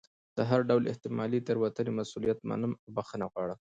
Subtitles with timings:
[0.37, 3.59] د هر ډول احتمالي تېروتنې مسؤلیت منم او بښنه غواړم.